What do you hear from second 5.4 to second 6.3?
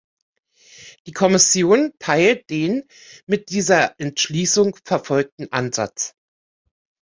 Ansatz.